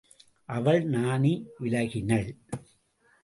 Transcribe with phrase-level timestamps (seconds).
[0.45, 2.35] அவள் நாணி விலகினள்.